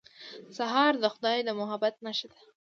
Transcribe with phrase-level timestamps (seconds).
[0.57, 2.39] سهار د خدای د محبت نښه ده.